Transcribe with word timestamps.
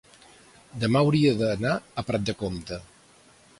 demà 0.83 1.03
hauria 1.05 1.35
d'anar 1.43 1.75
a 2.03 2.07
Prat 2.09 2.27
de 2.33 2.37
Comte. 2.43 2.83